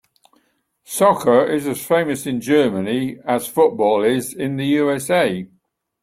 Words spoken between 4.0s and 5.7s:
is in the USA.